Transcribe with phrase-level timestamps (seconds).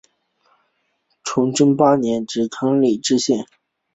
[1.23, 3.45] 崇祯八年任直隶嘉定县知县。